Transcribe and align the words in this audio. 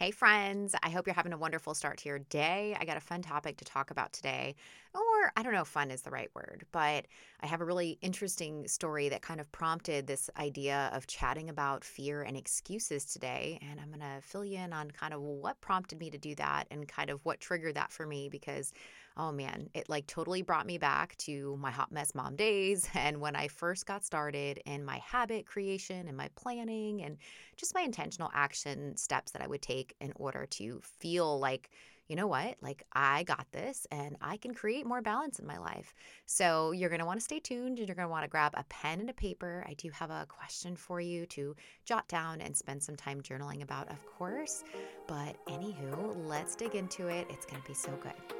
Hey, 0.00 0.12
friends. 0.12 0.74
I 0.82 0.88
hope 0.88 1.06
you're 1.06 1.12
having 1.12 1.34
a 1.34 1.36
wonderful 1.36 1.74
start 1.74 1.98
to 1.98 2.08
your 2.08 2.20
day. 2.20 2.74
I 2.80 2.86
got 2.86 2.96
a 2.96 3.00
fun 3.00 3.20
topic 3.20 3.58
to 3.58 3.66
talk 3.66 3.90
about 3.90 4.14
today. 4.14 4.54
Or, 4.94 5.30
I 5.36 5.42
don't 5.42 5.52
know 5.52 5.60
if 5.60 5.68
fun 5.68 5.90
is 5.90 6.00
the 6.00 6.10
right 6.10 6.30
word, 6.34 6.64
but 6.72 7.04
I 7.42 7.46
have 7.46 7.60
a 7.60 7.66
really 7.66 7.98
interesting 8.00 8.66
story 8.66 9.10
that 9.10 9.20
kind 9.20 9.42
of 9.42 9.52
prompted 9.52 10.06
this 10.06 10.30
idea 10.38 10.88
of 10.94 11.06
chatting 11.06 11.50
about 11.50 11.84
fear 11.84 12.22
and 12.22 12.34
excuses 12.34 13.04
today. 13.04 13.58
And 13.60 13.78
I'm 13.78 13.88
going 13.88 14.00
to 14.00 14.22
fill 14.22 14.42
you 14.42 14.56
in 14.56 14.72
on 14.72 14.90
kind 14.90 15.12
of 15.12 15.20
what 15.20 15.60
prompted 15.60 16.00
me 16.00 16.08
to 16.08 16.16
do 16.18 16.34
that 16.36 16.64
and 16.70 16.88
kind 16.88 17.10
of 17.10 17.22
what 17.26 17.38
triggered 17.38 17.74
that 17.74 17.92
for 17.92 18.06
me 18.06 18.30
because 18.30 18.72
oh 19.16 19.32
man, 19.32 19.68
it 19.74 19.88
like 19.88 20.06
totally 20.06 20.42
brought 20.42 20.66
me 20.66 20.78
back 20.78 21.16
to 21.18 21.56
my 21.60 21.70
hot 21.70 21.92
mess 21.92 22.14
mom 22.14 22.36
days 22.36 22.88
and 22.94 23.20
when 23.20 23.36
I 23.36 23.48
first 23.48 23.86
got 23.86 24.04
started 24.04 24.60
in 24.66 24.84
my 24.84 24.98
habit 24.98 25.46
creation 25.46 26.08
and 26.08 26.16
my 26.16 26.28
planning 26.36 27.02
and 27.02 27.16
just 27.56 27.74
my 27.74 27.82
intentional 27.82 28.30
action 28.34 28.96
steps 28.96 29.32
that 29.32 29.42
I 29.42 29.46
would 29.46 29.62
take 29.62 29.94
in 30.00 30.12
order 30.16 30.46
to 30.46 30.80
feel 30.82 31.38
like 31.38 31.70
you 32.10 32.16
know 32.16 32.26
what? 32.26 32.56
Like, 32.60 32.82
I 32.92 33.22
got 33.22 33.46
this 33.52 33.86
and 33.92 34.16
I 34.20 34.36
can 34.36 34.52
create 34.52 34.84
more 34.84 35.00
balance 35.00 35.38
in 35.38 35.46
my 35.46 35.58
life. 35.58 35.94
So, 36.26 36.72
you're 36.72 36.88
going 36.88 36.98
to 36.98 37.06
want 37.06 37.20
to 37.20 37.24
stay 37.24 37.38
tuned 37.38 37.78
and 37.78 37.86
you're 37.86 37.94
going 37.94 38.08
to 38.08 38.10
want 38.10 38.24
to 38.24 38.28
grab 38.28 38.52
a 38.56 38.64
pen 38.64 38.98
and 38.98 39.08
a 39.08 39.12
paper. 39.12 39.64
I 39.68 39.74
do 39.74 39.90
have 39.90 40.10
a 40.10 40.26
question 40.28 40.74
for 40.74 41.00
you 41.00 41.24
to 41.26 41.54
jot 41.84 42.08
down 42.08 42.40
and 42.40 42.56
spend 42.56 42.82
some 42.82 42.96
time 42.96 43.20
journaling 43.20 43.62
about, 43.62 43.88
of 43.92 44.04
course. 44.06 44.64
But, 45.06 45.36
anywho, 45.46 46.16
let's 46.26 46.56
dig 46.56 46.74
into 46.74 47.06
it. 47.06 47.28
It's 47.30 47.46
going 47.46 47.62
to 47.62 47.68
be 47.68 47.74
so 47.74 47.92
good. 48.02 48.39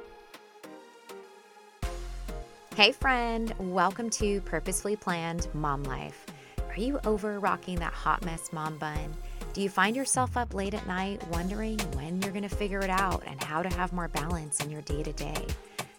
Hey, 2.77 2.93
friend, 2.93 3.53
welcome 3.59 4.09
to 4.11 4.39
Purposefully 4.41 4.95
Planned 4.95 5.49
Mom 5.53 5.83
Life. 5.83 6.25
Are 6.69 6.79
you 6.79 7.01
over 7.05 7.37
rocking 7.37 7.77
that 7.79 7.91
hot 7.91 8.23
mess 8.23 8.53
mom 8.53 8.77
bun? 8.77 9.13
Do 9.51 9.61
you 9.61 9.67
find 9.67 9.93
yourself 9.93 10.37
up 10.37 10.53
late 10.53 10.73
at 10.73 10.87
night 10.87 11.21
wondering 11.27 11.77
when 11.95 12.21
you're 12.21 12.31
going 12.31 12.47
to 12.47 12.55
figure 12.55 12.79
it 12.79 12.89
out 12.89 13.23
and 13.27 13.43
how 13.43 13.61
to 13.61 13.67
have 13.75 13.91
more 13.91 14.07
balance 14.07 14.61
in 14.61 14.71
your 14.71 14.81
day 14.83 15.03
to 15.03 15.11
day? 15.11 15.45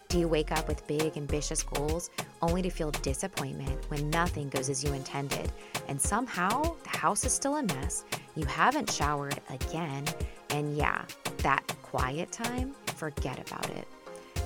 Do 0.09 0.17
you 0.17 0.27
wake 0.27 0.51
up 0.51 0.67
with 0.67 0.85
big, 0.87 1.15
ambitious 1.15 1.61
goals 1.61 2.09
only 2.41 2.63
to 2.63 2.71
feel 2.71 2.89
disappointment 2.89 3.79
when 3.89 4.09
nothing 4.09 4.49
goes 4.49 4.67
as 4.67 4.83
you 4.83 4.93
intended? 4.93 5.51
And 5.87 6.01
somehow 6.01 6.75
the 6.81 6.97
house 6.97 7.23
is 7.23 7.33
still 7.33 7.57
a 7.57 7.63
mess, 7.63 8.03
you 8.35 8.45
haven't 8.45 8.91
showered 8.91 9.39
again, 9.51 10.05
and 10.49 10.75
yeah, 10.75 11.05
that 11.37 11.67
quiet 11.83 12.31
time, 12.31 12.73
forget 12.95 13.37
about 13.47 13.69
it. 13.69 13.87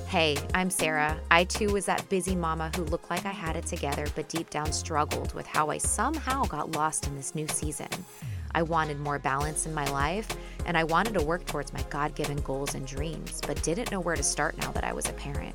Hey, 0.07 0.37
I'm 0.53 0.69
Sara. 0.69 1.19
I 1.29 1.43
too 1.43 1.73
was 1.73 1.85
that 1.87 2.07
busy 2.07 2.33
mama 2.33 2.71
who 2.77 2.85
looked 2.85 3.09
like 3.09 3.25
I 3.25 3.31
had 3.31 3.57
it 3.57 3.65
together, 3.65 4.05
but 4.15 4.29
deep 4.29 4.49
down 4.49 4.71
struggled 4.71 5.33
with 5.33 5.45
how 5.45 5.69
I 5.69 5.79
somehow 5.79 6.45
got 6.45 6.71
lost 6.71 7.07
in 7.07 7.15
this 7.17 7.35
new 7.35 7.45
season. 7.49 7.89
I 8.55 8.61
wanted 8.61 9.01
more 9.01 9.19
balance 9.19 9.65
in 9.65 9.73
my 9.73 9.83
life, 9.91 10.29
and 10.65 10.77
I 10.77 10.85
wanted 10.85 11.13
to 11.15 11.25
work 11.25 11.45
towards 11.45 11.73
my 11.73 11.81
God 11.89 12.15
given 12.15 12.37
goals 12.37 12.73
and 12.73 12.87
dreams, 12.87 13.41
but 13.45 13.61
didn't 13.63 13.91
know 13.91 13.99
where 13.99 14.15
to 14.15 14.23
start 14.23 14.57
now 14.57 14.71
that 14.71 14.85
I 14.85 14.93
was 14.93 15.09
a 15.09 15.13
parent. 15.13 15.53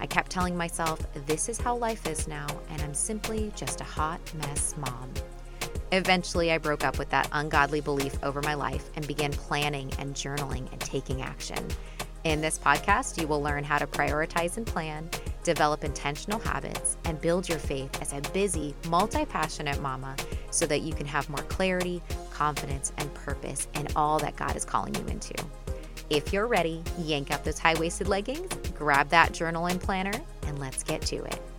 I 0.00 0.06
kept 0.06 0.28
telling 0.28 0.56
myself, 0.56 0.98
this 1.26 1.48
is 1.48 1.60
how 1.60 1.76
life 1.76 2.08
is 2.08 2.26
now, 2.26 2.48
and 2.70 2.82
I'm 2.82 2.94
simply 2.94 3.52
just 3.54 3.80
a 3.80 3.84
hot 3.84 4.20
mess 4.34 4.74
mom. 4.76 5.08
Eventually, 5.92 6.50
I 6.50 6.58
broke 6.58 6.82
up 6.82 6.98
with 6.98 7.10
that 7.10 7.28
ungodly 7.30 7.80
belief 7.80 8.16
over 8.24 8.42
my 8.42 8.54
life 8.54 8.90
and 8.96 9.06
began 9.06 9.30
planning 9.30 9.92
and 10.00 10.16
journaling 10.16 10.68
and 10.72 10.80
taking 10.80 11.22
action. 11.22 11.64
In 12.24 12.40
this 12.40 12.58
podcast, 12.58 13.20
you 13.20 13.28
will 13.28 13.42
learn 13.42 13.64
how 13.64 13.76
to 13.76 13.86
prioritize 13.86 14.56
and 14.56 14.66
plan, 14.66 15.10
develop 15.42 15.84
intentional 15.84 16.38
habits, 16.38 16.96
and 17.04 17.20
build 17.20 17.46
your 17.46 17.58
faith 17.58 18.00
as 18.00 18.14
a 18.14 18.22
busy, 18.32 18.74
multi 18.88 19.26
passionate 19.26 19.78
mama 19.82 20.16
so 20.50 20.64
that 20.64 20.80
you 20.80 20.94
can 20.94 21.04
have 21.04 21.28
more 21.28 21.42
clarity, 21.42 22.00
confidence, 22.30 22.94
and 22.96 23.12
purpose 23.12 23.68
in 23.74 23.86
all 23.94 24.18
that 24.20 24.36
God 24.36 24.56
is 24.56 24.64
calling 24.64 24.94
you 24.94 25.04
into. 25.08 25.34
If 26.08 26.32
you're 26.32 26.46
ready, 26.46 26.82
yank 26.98 27.30
up 27.30 27.44
those 27.44 27.58
high 27.58 27.78
waisted 27.78 28.08
leggings, 28.08 28.50
grab 28.74 29.10
that 29.10 29.32
journal 29.32 29.66
and 29.66 29.78
planner, 29.78 30.18
and 30.46 30.58
let's 30.58 30.82
get 30.82 31.02
to 31.02 31.16
it. 31.24 31.53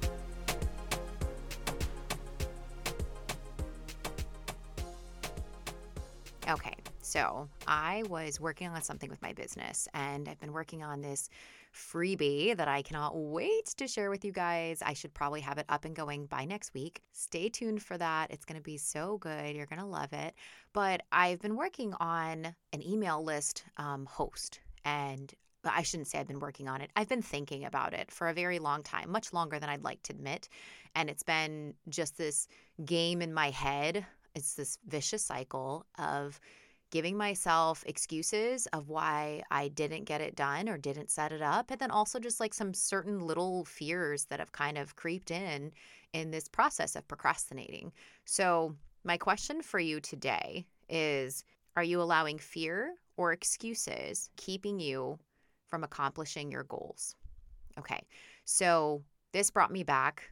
So 7.16 7.48
I 7.66 8.04
was 8.10 8.42
working 8.42 8.68
on 8.68 8.82
something 8.82 9.10
with 9.10 9.22
my 9.22 9.32
business, 9.32 9.88
and 9.94 10.28
I've 10.28 10.40
been 10.42 10.52
working 10.52 10.84
on 10.84 11.00
this 11.00 11.30
freebie 11.74 12.58
that 12.58 12.68
I 12.68 12.82
cannot 12.82 13.16
wait 13.16 13.68
to 13.78 13.88
share 13.88 14.10
with 14.10 14.26
you 14.26 14.34
guys. 14.34 14.82
I 14.86 14.92
should 14.92 15.14
probably 15.14 15.40
have 15.40 15.58
it 15.58 15.66
up 15.70 15.86
and 15.86 15.96
going 15.96 16.26
by 16.26 16.44
next 16.44 16.74
week. 16.74 17.02
Stay 17.14 17.48
tuned 17.48 17.82
for 17.82 17.98
that. 17.98 18.32
It's 18.32 18.44
going 18.44 18.58
to 18.58 18.62
be 18.62 18.76
so 18.76 19.18
good. 19.20 19.56
You're 19.56 19.66
going 19.66 19.80
to 19.80 19.86
love 19.86 20.12
it. 20.12 20.34
But 20.74 21.04
I've 21.14 21.40
been 21.40 21.56
working 21.56 21.94
on 22.02 22.54
an 22.74 22.86
email 22.86 23.24
list 23.24 23.64
um, 23.78 24.06
host, 24.08 24.60
and 24.84 25.34
I 25.64 25.84
shouldn't 25.84 26.10
say 26.10 26.20
I've 26.20 26.28
been 26.28 26.42
working 26.42 26.68
on 26.68 26.82
it. 26.82 26.92
I've 26.98 27.08
been 27.08 27.22
thinking 27.22 27.64
about 27.64 27.94
it 27.94 28.12
for 28.12 28.28
a 28.28 28.34
very 28.34 28.60
long 28.60 28.84
time, 28.84 29.10
much 29.10 29.32
longer 29.32 29.58
than 29.58 29.70
I'd 29.70 29.86
like 29.86 30.04
to 30.04 30.14
admit. 30.14 30.50
And 30.96 31.10
it's 31.10 31.24
been 31.24 31.76
just 31.88 32.18
this 32.18 32.50
game 32.84 33.22
in 33.22 33.34
my 33.34 33.52
head. 33.52 34.06
It's 34.36 34.56
this 34.56 34.80
vicious 34.86 35.24
cycle 35.24 35.86
of 35.98 36.42
giving 36.96 37.18
myself 37.18 37.84
excuses 37.88 38.68
of 38.68 38.88
why 38.88 39.44
I 39.52 39.68
didn't 39.68 40.06
get 40.06 40.22
it 40.22 40.34
done 40.34 40.70
or 40.70 40.78
didn't 40.78 41.12
set 41.12 41.34
it 41.34 41.42
up. 41.42 41.70
And 41.70 41.78
then 41.78 41.92
also 41.92 42.20
just 42.20 42.40
like 42.40 42.54
some 42.54 42.74
certain 42.74 43.20
little 43.20 43.66
fears 43.66 44.24
that 44.28 44.40
have 44.40 44.54
kind 44.54 44.78
of 44.78 44.96
creeped 44.96 45.30
in 45.30 45.74
in 46.14 46.32
this 46.32 46.48
process 46.48 46.96
of 46.96 47.06
procrastinating. 47.10 47.92
So, 48.24 48.78
my 49.04 49.18
question 49.18 49.62
for 49.62 49.78
you 49.78 50.00
today 50.00 50.66
is 50.88 51.44
Are 51.76 51.84
you 51.84 52.02
allowing 52.02 52.40
fear 52.40 52.94
or 53.18 53.34
excuses 53.34 54.30
keeping 54.38 54.80
you 54.80 55.20
from 55.68 55.84
accomplishing 55.84 56.50
your 56.50 56.64
goals? 56.64 57.18
Okay, 57.78 58.04
so 58.46 59.04
this 59.34 59.50
brought 59.50 59.70
me 59.70 59.84
back 59.84 60.32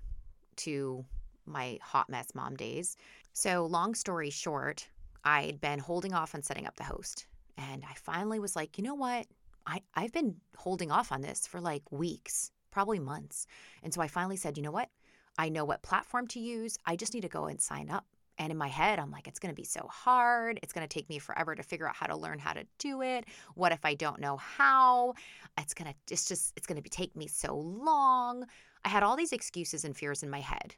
to 0.56 1.04
my 1.46 1.78
hot 1.82 2.10
mess 2.10 2.34
mom 2.34 2.56
days. 2.56 2.96
So, 3.34 3.66
long 3.66 3.96
story 3.96 4.30
short, 4.30 4.88
I'd 5.24 5.62
been 5.62 5.80
holding 5.80 6.14
off 6.14 6.36
on 6.36 6.44
setting 6.44 6.68
up 6.68 6.76
the 6.76 6.84
host. 6.84 7.28
And 7.58 7.84
I 7.90 7.94
finally 7.96 8.40
was 8.40 8.56
like, 8.56 8.78
you 8.78 8.84
know 8.84 8.96
what? 8.96 9.28
I, 9.66 9.82
I've 9.96 10.12
been 10.12 10.36
holding 10.58 10.92
off 10.92 11.12
on 11.12 11.22
this 11.22 11.48
for 11.48 11.62
like 11.62 11.92
weeks, 11.92 12.52
probably 12.72 13.00
months. 13.00 13.48
And 13.84 13.94
so 13.94 14.02
I 14.02 14.08
finally 14.08 14.36
said, 14.36 14.58
you 14.58 14.64
know 14.64 14.72
what? 14.72 14.90
I 15.38 15.50
know 15.50 15.66
what 15.66 15.82
platform 15.82 16.28
to 16.28 16.40
use. 16.40 16.78
I 16.86 16.96
just 16.96 17.14
need 17.14 17.22
to 17.22 17.30
go 17.30 17.46
and 17.46 17.62
sign 17.62 17.90
up. 17.90 18.06
And 18.40 18.52
in 18.52 18.58
my 18.58 18.68
head, 18.68 18.98
I'm 19.00 19.12
like, 19.12 19.28
it's 19.28 19.40
going 19.40 19.54
to 19.54 19.60
be 19.60 19.64
so 19.64 19.88
hard. 19.92 20.60
It's 20.64 20.74
going 20.74 20.86
to 20.88 20.94
take 20.94 21.08
me 21.08 21.20
forever 21.20 21.54
to 21.54 21.64
figure 21.64 21.88
out 21.88 21.96
how 21.96 22.08
to 22.08 22.16
learn 22.16 22.40
how 22.40 22.54
to 22.54 22.66
do 22.80 23.02
it. 23.04 23.26
What 23.54 23.72
if 23.72 23.86
I 23.86 23.94
don't 23.94 24.20
know 24.20 24.38
how? 24.38 25.14
It's 25.58 25.74
going 25.74 25.92
to, 25.92 25.96
it's 26.12 26.26
just, 26.26 26.54
it's 26.58 26.66
going 26.66 26.82
to 26.82 26.90
take 26.90 27.16
me 27.16 27.28
so 27.28 27.56
long. 27.56 28.46
I 28.84 28.90
had 28.90 29.04
all 29.04 29.16
these 29.16 29.34
excuses 29.34 29.86
and 29.86 29.96
fears 29.96 30.24
in 30.24 30.32
my 30.32 30.42
head. 30.42 30.76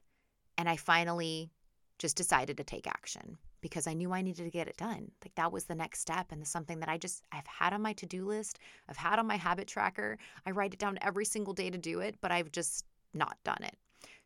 And 0.58 0.68
I 0.68 0.76
finally 0.76 1.50
just 1.98 2.18
decided 2.18 2.58
to 2.58 2.64
take 2.64 2.88
action 2.88 3.38
because 3.66 3.88
I 3.88 3.96
knew 3.96 4.14
I 4.14 4.22
needed 4.22 4.44
to 4.44 4.52
get 4.52 4.68
it 4.68 4.78
done. 4.78 5.10
Like 5.24 5.34
that 5.34 5.52
was 5.52 5.64
the 5.64 5.74
next 5.74 6.00
step 6.00 6.32
and 6.32 6.48
something 6.48 6.80
that 6.82 6.88
I 6.88 7.00
just 7.00 7.24
I've 7.32 7.48
had 7.48 7.74
on 7.74 7.82
my 7.82 7.94
to-do 7.94 8.24
list, 8.24 8.60
I've 8.88 8.96
had 8.96 9.18
on 9.18 9.26
my 9.26 9.38
habit 9.38 9.68
tracker. 9.68 10.20
I 10.46 10.52
write 10.52 10.76
it 10.76 10.80
down 10.80 11.00
every 11.02 11.26
single 11.26 11.56
day 11.56 11.72
to 11.72 11.78
do 11.80 12.00
it, 12.00 12.16
but 12.22 12.32
I've 12.32 12.52
just 12.52 12.86
not 13.16 13.38
done 13.44 13.64
it. 13.64 13.76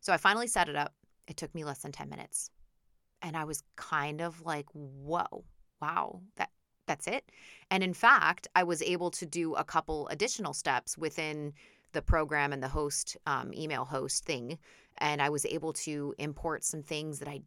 So 0.02 0.12
I 0.12 0.18
finally 0.18 0.46
set 0.46 0.68
it 0.68 0.76
up. 0.76 0.92
It 1.26 1.38
took 1.38 1.54
me 1.54 1.64
less 1.64 1.78
than 1.78 1.90
10 1.90 2.10
minutes. 2.10 2.50
And 3.22 3.34
I 3.34 3.44
was 3.44 3.62
kind 3.76 4.20
of 4.20 4.42
like, 4.42 4.66
"Whoa. 4.74 5.44
Wow. 5.80 6.20
That 6.36 6.50
that's 6.86 7.06
it." 7.06 7.24
And 7.70 7.82
in 7.82 7.94
fact, 7.94 8.46
I 8.54 8.64
was 8.64 8.82
able 8.82 9.10
to 9.12 9.24
do 9.24 9.54
a 9.54 9.64
couple 9.64 10.06
additional 10.08 10.52
steps 10.52 10.98
within 10.98 11.54
the 11.92 12.02
program 12.02 12.52
and 12.52 12.62
the 12.62 12.68
host 12.68 13.16
um, 13.24 13.54
email 13.54 13.86
host 13.86 14.24
thing 14.24 14.58
and 14.98 15.20
i 15.20 15.28
was 15.28 15.44
able 15.46 15.72
to 15.72 16.14
import 16.18 16.62
some 16.62 16.82
things 16.82 17.18
that 17.18 17.28
i 17.28 17.40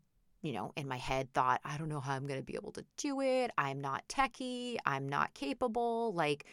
you 0.44 0.52
know, 0.52 0.74
in 0.76 0.88
my 0.88 0.98
head 0.98 1.34
thought, 1.34 1.62
I 1.64 1.78
don't 1.78 1.90
know 1.90 2.02
how 2.02 2.14
I'm 2.14 2.28
going 2.28 2.40
to 2.40 2.46
be 2.46 2.56
able 2.56 2.74
to 2.74 2.86
do 2.98 3.22
it. 3.22 3.50
I'm 3.58 3.80
not 3.80 4.08
techie. 4.10 4.78
I'm 4.86 5.08
not 5.08 5.34
capable. 5.34 6.14
Like 6.14 6.46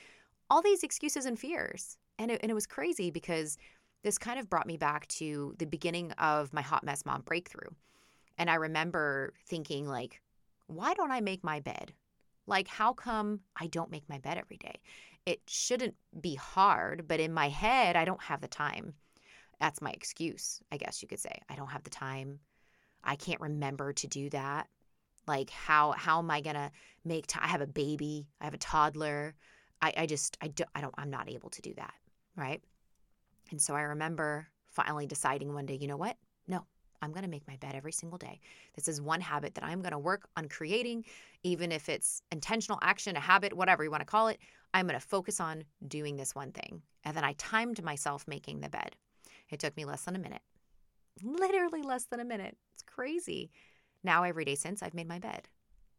all 0.49 0.62
these 0.62 0.85
excuses 0.85 1.26
and 1.26 1.38
fears. 1.38 1.99
And 2.19 2.31
it, 2.31 2.41
and 2.43 2.50
it 2.50 2.55
was 2.55 2.67
crazy 2.67 3.11
because 3.11 3.59
this 4.05 4.17
kind 4.17 4.38
of 4.38 4.49
brought 4.49 4.67
me 4.67 4.76
back 4.76 5.09
to 5.09 5.55
the 5.59 5.67
beginning 5.67 6.12
of 6.12 6.53
my 6.53 6.62
hot 6.62 6.85
mess 6.85 7.05
mom 7.05 7.23
breakthrough. 7.23 7.70
And 8.38 8.49
I 8.49 8.55
remember 8.55 9.35
thinking, 9.47 9.87
like, 9.87 10.23
why 10.69 10.94
don't 10.94 11.11
I 11.11 11.20
make 11.20 11.43
my 11.43 11.61
bed? 11.61 11.93
Like, 12.47 12.69
how 12.69 12.93
come 12.93 13.41
I 13.61 13.67
don't 13.67 13.91
make 13.91 14.09
my 14.09 14.19
bed 14.19 14.38
every 14.38 14.56
day? 14.56 14.81
It 15.26 15.41
shouldn't 15.49 15.94
be 16.20 16.37
hard, 16.37 17.09
but 17.09 17.20
in 17.20 17.35
my 17.35 17.49
head, 17.49 17.97
I 17.97 18.05
don't 18.05 18.23
have 18.23 18.41
the 18.41 18.49
time. 18.49 18.94
That's 19.61 19.82
my 19.82 19.91
excuse, 19.91 20.61
I 20.73 20.79
guess 20.79 21.03
you 21.03 21.09
could 21.09 21.20
say. 21.20 21.43
I 21.49 21.56
don't 21.56 21.70
have 21.70 21.82
the 21.82 21.91
time. 21.91 22.38
I 23.05 23.17
can't 23.17 23.41
remember 23.41 23.93
to 23.93 24.06
do 24.06 24.31
that. 24.31 24.69
Like 25.26 25.50
how 25.50 25.93
how 25.93 26.19
am 26.19 26.31
I 26.31 26.41
gonna 26.41 26.70
make 27.05 27.26
time? 27.26 27.43
I 27.44 27.49
have 27.49 27.61
a 27.61 27.67
baby, 27.67 28.26
I 28.41 28.44
have 28.44 28.55
a 28.55 28.58
toddler. 28.58 29.35
I, 29.82 29.93
I 29.97 30.06
just 30.06 30.37
I 30.41 30.49
don't 30.49 30.70
I 30.75 30.81
don't 30.81 30.94
I'm 30.99 31.11
not 31.11 31.31
able 31.31 31.50
to 31.50 31.62
do 31.62 31.75
that. 31.75 31.94
Right. 32.37 32.62
And 33.50 33.61
so 33.61 33.75
I 33.75 33.82
remember 33.82 34.47
finally 34.69 35.06
deciding 35.06 35.52
one 35.52 35.67
day, 35.67 35.79
you 35.81 35.88
know 35.88 35.97
what? 35.97 36.17
No, 36.47 36.64
I'm 37.02 37.12
going 37.12 37.25
to 37.25 37.31
make 37.31 37.47
my 37.49 37.56
bed 37.56 37.75
every 37.75 37.93
single 37.93 38.19
day. 38.19 38.41
This 38.75 38.88
is 38.88 39.00
one 39.00 39.20
habit 39.20 39.55
that 39.55 39.64
I'm 39.64 39.81
going 39.81 39.93
to 39.93 39.99
work 39.99 40.29
on 40.37 40.49
creating, 40.49 41.05
even 41.43 41.73
if 41.73 41.88
it's 41.88 42.23
intentional 42.31 42.79
action, 42.82 43.17
a 43.17 43.20
habit, 43.20 43.52
whatever 43.52 43.82
you 43.82 43.91
want 43.91 44.02
to 44.02 44.06
call 44.06 44.29
it. 44.29 44.38
I'm 44.73 44.87
going 44.87 44.99
to 44.99 45.06
focus 45.06 45.41
on 45.41 45.64
doing 45.88 46.17
this 46.17 46.35
one 46.35 46.52
thing. 46.52 46.82
And 47.05 47.17
then 47.17 47.25
I 47.25 47.35
timed 47.38 47.82
myself 47.82 48.26
making 48.29 48.61
the 48.61 48.69
bed. 48.69 48.94
It 49.50 49.58
took 49.58 49.76
me 49.76 49.85
less 49.85 50.05
than 50.05 50.14
a 50.14 50.20
minute, 50.20 50.43
literally 51.23 51.82
less 51.82 52.05
than 52.05 52.20
a 52.20 52.25
minute. 52.25 52.56
Crazy. 53.00 53.50
Now, 54.05 54.25
every 54.25 54.44
day 54.44 54.56
since, 54.56 54.82
I've 54.82 54.93
made 54.93 55.08
my 55.08 55.19
bed. 55.19 55.49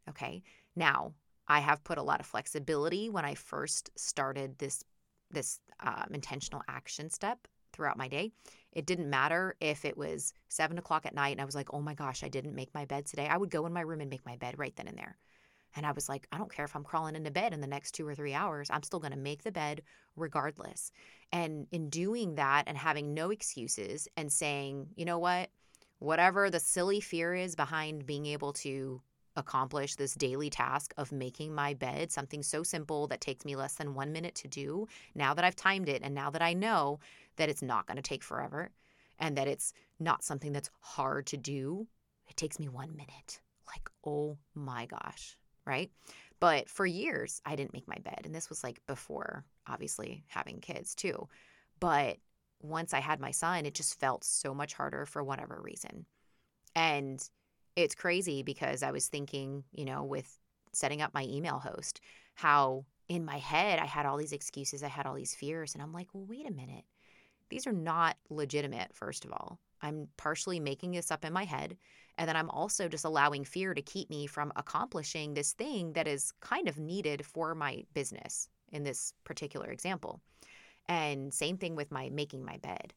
Okay. 0.07 0.43
Now, 0.75 1.13
I 1.47 1.59
have 1.59 1.83
put 1.83 1.97
a 1.97 2.03
lot 2.03 2.19
of 2.19 2.27
flexibility 2.27 3.09
when 3.09 3.25
I 3.25 3.33
first 3.33 3.89
started 3.95 4.59
this 4.59 4.83
this 5.31 5.59
um, 5.79 6.11
intentional 6.13 6.61
action 6.67 7.09
step 7.09 7.47
throughout 7.73 7.97
my 7.97 8.07
day. 8.07 8.31
It 8.71 8.85
didn't 8.85 9.09
matter 9.09 9.55
if 9.59 9.83
it 9.83 9.97
was 9.97 10.35
seven 10.49 10.77
o'clock 10.77 11.07
at 11.07 11.15
night 11.15 11.31
and 11.31 11.41
I 11.41 11.45
was 11.45 11.55
like, 11.55 11.73
oh 11.73 11.81
my 11.81 11.95
gosh, 11.95 12.23
I 12.23 12.29
didn't 12.29 12.53
make 12.53 12.71
my 12.75 12.85
bed 12.85 13.07
today. 13.07 13.27
I 13.27 13.37
would 13.37 13.49
go 13.49 13.65
in 13.65 13.73
my 13.73 13.81
room 13.81 14.01
and 14.01 14.09
make 14.09 14.25
my 14.25 14.35
bed 14.35 14.59
right 14.59 14.75
then 14.75 14.87
and 14.87 14.97
there. 14.97 15.17
And 15.75 15.87
I 15.87 15.93
was 15.93 16.07
like, 16.07 16.27
I 16.31 16.37
don't 16.37 16.53
care 16.53 16.65
if 16.65 16.75
I'm 16.75 16.83
crawling 16.83 17.15
into 17.15 17.31
bed 17.31 17.51
in 17.51 17.61
the 17.61 17.67
next 17.67 17.93
two 17.93 18.07
or 18.07 18.13
three 18.13 18.35
hours. 18.35 18.69
I'm 18.69 18.83
still 18.83 18.99
going 18.99 19.13
to 19.13 19.17
make 19.17 19.41
the 19.41 19.51
bed 19.51 19.81
regardless. 20.15 20.91
And 21.31 21.65
in 21.71 21.89
doing 21.89 22.35
that 22.35 22.65
and 22.67 22.77
having 22.77 23.15
no 23.15 23.31
excuses 23.31 24.07
and 24.17 24.31
saying, 24.31 24.89
you 24.95 25.05
know 25.05 25.17
what, 25.17 25.49
whatever 26.01 26.49
the 26.49 26.59
silly 26.59 26.99
fear 26.99 27.35
is 27.35 27.55
behind 27.55 28.07
being 28.07 28.25
able 28.25 28.51
to 28.51 28.99
accomplish 29.35 29.95
this 29.95 30.15
daily 30.15 30.49
task 30.49 30.95
of 30.97 31.11
making 31.11 31.53
my 31.53 31.75
bed, 31.75 32.11
something 32.11 32.41
so 32.41 32.63
simple 32.63 33.05
that 33.05 33.21
takes 33.21 33.45
me 33.45 33.55
less 33.55 33.75
than 33.75 33.93
one 33.93 34.11
minute 34.11 34.33
to 34.33 34.47
do, 34.47 34.87
now 35.13 35.35
that 35.35 35.45
I've 35.45 35.55
timed 35.55 35.87
it 35.87 36.01
and 36.03 36.15
now 36.15 36.31
that 36.31 36.41
I 36.41 36.53
know 36.53 36.99
that 37.35 37.49
it's 37.49 37.61
not 37.61 37.85
going 37.85 37.97
to 37.97 38.01
take 38.01 38.23
forever 38.23 38.71
and 39.19 39.37
that 39.37 39.47
it's 39.47 39.73
not 39.99 40.23
something 40.23 40.51
that's 40.51 40.71
hard 40.79 41.27
to 41.27 41.37
do, 41.37 41.87
it 42.27 42.35
takes 42.35 42.57
me 42.57 42.67
one 42.67 42.95
minute. 42.95 43.39
Like, 43.67 43.87
oh 44.03 44.39
my 44.55 44.87
gosh, 44.87 45.37
right? 45.65 45.91
But 46.39 46.67
for 46.67 46.87
years, 46.87 47.41
I 47.45 47.55
didn't 47.55 47.73
make 47.73 47.87
my 47.87 47.99
bed. 48.03 48.21
And 48.25 48.33
this 48.33 48.49
was 48.49 48.63
like 48.63 48.81
before, 48.87 49.45
obviously, 49.67 50.23
having 50.27 50.61
kids 50.61 50.95
too. 50.95 51.27
But 51.79 52.17
once 52.63 52.93
I 52.93 52.99
had 52.99 53.19
my 53.19 53.31
son, 53.31 53.65
it 53.65 53.73
just 53.73 53.99
felt 53.99 54.23
so 54.23 54.53
much 54.53 54.73
harder 54.73 55.05
for 55.05 55.23
whatever 55.23 55.59
reason. 55.61 56.05
And 56.75 57.21
it's 57.75 57.95
crazy 57.95 58.43
because 58.43 58.83
I 58.83 58.91
was 58.91 59.07
thinking, 59.07 59.63
you 59.71 59.85
know, 59.85 60.03
with 60.03 60.37
setting 60.73 61.01
up 61.01 61.13
my 61.13 61.23
email 61.23 61.59
host, 61.59 62.01
how 62.35 62.85
in 63.09 63.25
my 63.25 63.37
head 63.37 63.79
I 63.79 63.85
had 63.85 64.05
all 64.05 64.17
these 64.17 64.33
excuses, 64.33 64.83
I 64.83 64.87
had 64.87 65.05
all 65.05 65.15
these 65.15 65.35
fears. 65.35 65.73
And 65.73 65.81
I'm 65.81 65.91
like, 65.91 66.07
well, 66.13 66.25
wait 66.25 66.47
a 66.47 66.53
minute. 66.53 66.85
These 67.49 67.67
are 67.67 67.73
not 67.73 68.15
legitimate, 68.29 68.89
first 68.93 69.25
of 69.25 69.31
all. 69.31 69.59
I'm 69.81 70.07
partially 70.15 70.59
making 70.59 70.91
this 70.91 71.11
up 71.11 71.25
in 71.25 71.33
my 71.33 71.43
head. 71.43 71.77
And 72.17 72.27
then 72.27 72.37
I'm 72.37 72.49
also 72.49 72.87
just 72.87 73.05
allowing 73.05 73.43
fear 73.43 73.73
to 73.73 73.81
keep 73.81 74.09
me 74.09 74.27
from 74.27 74.53
accomplishing 74.55 75.33
this 75.33 75.53
thing 75.53 75.93
that 75.93 76.07
is 76.07 76.31
kind 76.39 76.69
of 76.69 76.77
needed 76.77 77.25
for 77.25 77.55
my 77.55 77.83
business 77.93 78.47
in 78.71 78.83
this 78.83 79.13
particular 79.23 79.71
example. 79.71 80.21
And 80.87 81.33
same 81.33 81.57
thing 81.57 81.75
with 81.75 81.91
my 81.91 82.09
making 82.09 82.43
my 82.43 82.57
bed. 82.57 82.93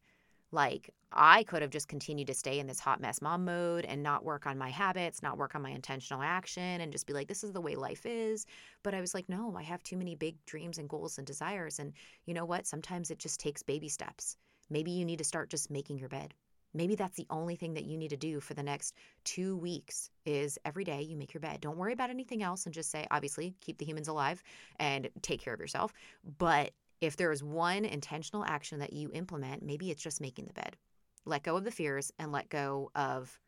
Like, 0.52 0.90
I 1.12 1.42
could 1.44 1.62
have 1.62 1.70
just 1.70 1.88
continued 1.88 2.28
to 2.28 2.34
stay 2.34 2.60
in 2.60 2.66
this 2.68 2.78
hot 2.78 3.00
mess 3.00 3.20
mom 3.20 3.44
mode 3.44 3.84
and 3.84 4.02
not 4.02 4.24
work 4.24 4.46
on 4.46 4.56
my 4.56 4.70
habits, 4.70 5.22
not 5.22 5.36
work 5.36 5.56
on 5.56 5.62
my 5.62 5.70
intentional 5.70 6.22
action, 6.22 6.80
and 6.80 6.92
just 6.92 7.06
be 7.06 7.12
like, 7.12 7.26
this 7.26 7.42
is 7.42 7.52
the 7.52 7.60
way 7.60 7.74
life 7.74 8.06
is. 8.06 8.46
But 8.84 8.94
I 8.94 9.00
was 9.00 9.14
like, 9.14 9.28
no, 9.28 9.54
I 9.56 9.62
have 9.62 9.82
too 9.82 9.96
many 9.96 10.14
big 10.14 10.36
dreams 10.46 10.78
and 10.78 10.88
goals 10.88 11.18
and 11.18 11.26
desires. 11.26 11.80
And 11.80 11.92
you 12.26 12.34
know 12.34 12.44
what? 12.44 12.66
Sometimes 12.66 13.10
it 13.10 13.18
just 13.18 13.40
takes 13.40 13.62
baby 13.62 13.88
steps. 13.88 14.36
Maybe 14.70 14.92
you 14.92 15.04
need 15.04 15.18
to 15.18 15.24
start 15.24 15.50
just 15.50 15.70
making 15.70 15.98
your 15.98 16.08
bed. 16.08 16.34
Maybe 16.72 16.96
that's 16.96 17.16
the 17.16 17.26
only 17.30 17.54
thing 17.54 17.74
that 17.74 17.84
you 17.84 17.96
need 17.96 18.10
to 18.10 18.16
do 18.16 18.40
for 18.40 18.54
the 18.54 18.62
next 18.62 18.94
two 19.22 19.56
weeks 19.56 20.10
is 20.24 20.58
every 20.64 20.82
day 20.82 21.02
you 21.02 21.16
make 21.16 21.32
your 21.32 21.40
bed. 21.40 21.60
Don't 21.60 21.76
worry 21.76 21.92
about 21.92 22.10
anything 22.10 22.42
else 22.42 22.64
and 22.66 22.74
just 22.74 22.90
say, 22.90 23.06
obviously, 23.12 23.54
keep 23.60 23.78
the 23.78 23.84
humans 23.84 24.08
alive 24.08 24.42
and 24.80 25.08
take 25.22 25.40
care 25.40 25.54
of 25.54 25.60
yourself. 25.60 25.92
But 26.38 26.72
if 27.04 27.16
there 27.16 27.32
is 27.32 27.42
one 27.42 27.84
intentional 27.84 28.44
action 28.44 28.78
that 28.80 28.92
you 28.92 29.10
implement, 29.12 29.62
maybe 29.62 29.90
it's 29.90 30.02
just 30.02 30.20
making 30.20 30.46
the 30.46 30.52
bed. 30.52 30.76
Let 31.24 31.42
go 31.42 31.56
of 31.56 31.64
the 31.64 31.70
fears 31.70 32.12
and 32.18 32.32
let 32.32 32.48
go 32.48 32.90
of 32.94 33.38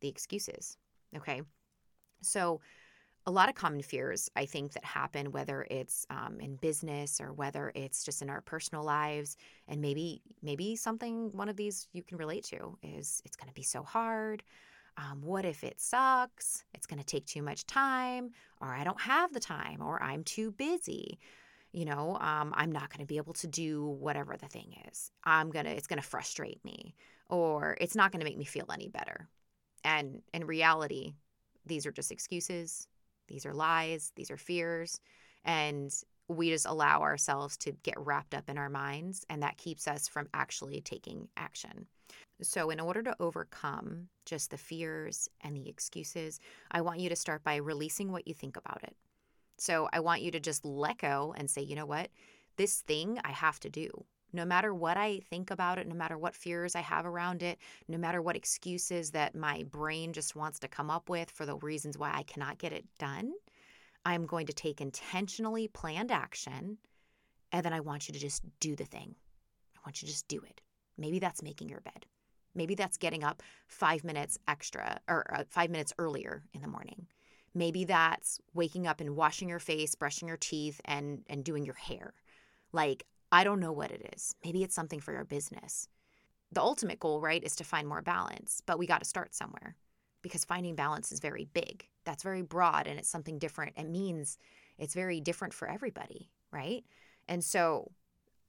the 0.00 0.08
excuses. 0.08 0.76
Okay. 1.16 1.42
So, 2.22 2.60
a 3.26 3.30
lot 3.30 3.50
of 3.50 3.54
common 3.54 3.82
fears 3.82 4.30
I 4.34 4.46
think 4.46 4.72
that 4.72 4.84
happen, 4.84 5.30
whether 5.30 5.66
it's 5.70 6.06
um, 6.08 6.40
in 6.40 6.56
business 6.56 7.20
or 7.20 7.34
whether 7.34 7.70
it's 7.74 8.02
just 8.02 8.22
in 8.22 8.30
our 8.30 8.40
personal 8.40 8.82
lives, 8.82 9.36
and 9.68 9.80
maybe 9.82 10.22
maybe 10.42 10.74
something 10.74 11.30
one 11.32 11.50
of 11.50 11.56
these 11.56 11.86
you 11.92 12.02
can 12.02 12.16
relate 12.16 12.44
to 12.44 12.78
is 12.82 13.20
it's 13.26 13.36
going 13.36 13.48
to 13.48 13.54
be 13.54 13.62
so 13.62 13.82
hard. 13.82 14.42
Um, 14.96 15.20
what 15.22 15.44
if 15.44 15.62
it 15.64 15.80
sucks? 15.80 16.64
It's 16.74 16.86
going 16.86 16.98
to 16.98 17.04
take 17.04 17.26
too 17.26 17.42
much 17.42 17.66
time, 17.66 18.30
or 18.60 18.68
I 18.68 18.84
don't 18.84 19.00
have 19.00 19.32
the 19.32 19.40
time, 19.40 19.82
or 19.82 20.02
I'm 20.02 20.24
too 20.24 20.50
busy, 20.52 21.18
you 21.72 21.84
know 21.84 22.16
um, 22.20 22.52
i'm 22.56 22.72
not 22.72 22.90
going 22.90 23.00
to 23.00 23.06
be 23.06 23.16
able 23.16 23.32
to 23.32 23.46
do 23.46 23.86
whatever 23.86 24.36
the 24.36 24.48
thing 24.48 24.74
is. 24.88 25.10
I'm 25.24 25.50
going 25.50 25.64
to 25.64 25.70
it's 25.70 25.86
going 25.86 26.00
to 26.00 26.06
frustrate 26.06 26.64
me 26.64 26.94
or 27.28 27.76
it's 27.80 27.94
not 27.94 28.12
going 28.12 28.20
to 28.20 28.26
make 28.26 28.38
me 28.38 28.44
feel 28.44 28.66
any 28.72 28.88
better. 28.88 29.28
And 29.84 30.22
in 30.34 30.46
reality 30.46 31.14
these 31.66 31.86
are 31.86 31.92
just 31.92 32.10
excuses 32.12 32.88
these 33.28 33.46
are 33.46 33.54
lies 33.54 34.12
these 34.16 34.30
are 34.30 34.36
fears 34.36 35.00
and 35.44 35.92
we 36.28 36.50
just 36.50 36.66
allow 36.66 37.00
ourselves 37.00 37.56
to 37.56 37.72
get 37.82 37.98
wrapped 37.98 38.34
up 38.34 38.48
in 38.48 38.56
our 38.56 38.70
minds 38.70 39.24
and 39.28 39.42
that 39.42 39.56
keeps 39.56 39.88
us 39.88 40.06
from 40.06 40.28
actually 40.32 40.80
taking 40.80 41.28
action. 41.36 41.86
So 42.40 42.70
in 42.70 42.78
order 42.78 43.02
to 43.02 43.16
overcome 43.18 44.08
just 44.30 44.50
the 44.52 44.56
fears 44.56 45.28
and 45.40 45.56
the 45.56 45.68
excuses 45.68 46.38
i 46.70 46.80
want 46.80 47.00
you 47.00 47.08
to 47.08 47.16
start 47.16 47.42
by 47.42 47.56
releasing 47.56 48.12
what 48.12 48.28
you 48.28 48.32
think 48.32 48.56
about 48.56 48.80
it 48.84 48.94
so 49.60 49.90
I 49.92 50.00
want 50.00 50.22
you 50.22 50.30
to 50.30 50.40
just 50.40 50.64
let 50.64 50.96
go 50.96 51.34
and 51.36 51.50
say, 51.50 51.60
you 51.60 51.76
know 51.76 51.84
what? 51.84 52.08
This 52.56 52.80
thing 52.80 53.20
I 53.22 53.30
have 53.30 53.60
to 53.60 53.68
do. 53.68 53.90
No 54.32 54.46
matter 54.46 54.72
what 54.72 54.96
I 54.96 55.20
think 55.28 55.50
about 55.50 55.76
it, 55.76 55.86
no 55.86 55.94
matter 55.94 56.16
what 56.16 56.34
fears 56.34 56.74
I 56.74 56.80
have 56.80 57.04
around 57.04 57.42
it, 57.42 57.58
no 57.86 57.98
matter 57.98 58.22
what 58.22 58.36
excuses 58.36 59.10
that 59.10 59.34
my 59.34 59.64
brain 59.64 60.14
just 60.14 60.34
wants 60.34 60.60
to 60.60 60.68
come 60.68 60.88
up 60.88 61.10
with 61.10 61.30
for 61.30 61.44
the 61.44 61.56
reasons 61.56 61.98
why 61.98 62.10
I 62.14 62.22
cannot 62.22 62.56
get 62.56 62.72
it 62.72 62.86
done, 62.98 63.34
I'm 64.06 64.24
going 64.24 64.46
to 64.46 64.54
take 64.54 64.80
intentionally 64.80 65.68
planned 65.68 66.10
action. 66.10 66.78
And 67.52 67.62
then 67.62 67.74
I 67.74 67.80
want 67.80 68.08
you 68.08 68.14
to 68.14 68.20
just 68.20 68.42
do 68.60 68.74
the 68.74 68.86
thing. 68.86 69.14
I 69.76 69.80
want 69.84 70.00
you 70.00 70.06
to 70.06 70.12
just 70.12 70.26
do 70.26 70.40
it. 70.40 70.62
Maybe 70.96 71.18
that's 71.18 71.42
making 71.42 71.68
your 71.68 71.82
bed. 71.82 72.06
Maybe 72.54 72.74
that's 72.74 72.96
getting 72.96 73.24
up 73.24 73.42
five 73.66 74.04
minutes 74.04 74.38
extra 74.48 75.00
or 75.06 75.26
uh, 75.34 75.44
five 75.50 75.68
minutes 75.68 75.92
earlier 75.98 76.44
in 76.54 76.62
the 76.62 76.68
morning. 76.68 77.06
Maybe 77.54 77.84
that's 77.84 78.40
waking 78.54 78.86
up 78.86 79.00
and 79.00 79.16
washing 79.16 79.48
your 79.48 79.58
face, 79.58 79.94
brushing 79.94 80.28
your 80.28 80.36
teeth, 80.36 80.80
and, 80.84 81.22
and 81.28 81.44
doing 81.44 81.64
your 81.64 81.74
hair. 81.74 82.14
Like, 82.72 83.04
I 83.32 83.44
don't 83.44 83.60
know 83.60 83.72
what 83.72 83.90
it 83.90 84.14
is. 84.14 84.34
Maybe 84.44 84.62
it's 84.62 84.74
something 84.74 85.00
for 85.00 85.12
your 85.12 85.24
business. 85.24 85.88
The 86.52 86.62
ultimate 86.62 87.00
goal, 87.00 87.20
right, 87.20 87.42
is 87.42 87.56
to 87.56 87.64
find 87.64 87.86
more 87.86 88.02
balance, 88.02 88.60
but 88.66 88.78
we 88.78 88.86
got 88.86 88.98
to 88.98 89.08
start 89.08 89.34
somewhere 89.34 89.76
because 90.22 90.44
finding 90.44 90.74
balance 90.74 91.12
is 91.12 91.20
very 91.20 91.48
big. 91.52 91.86
That's 92.04 92.22
very 92.22 92.42
broad 92.42 92.86
and 92.86 92.98
it's 92.98 93.08
something 93.08 93.38
different. 93.38 93.72
It 93.76 93.88
means 93.88 94.38
it's 94.78 94.94
very 94.94 95.20
different 95.20 95.54
for 95.54 95.68
everybody, 95.68 96.30
right? 96.52 96.84
And 97.28 97.42
so 97.42 97.90